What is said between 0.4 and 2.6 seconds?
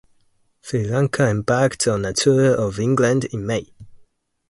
Sri Lanka embarked on a tour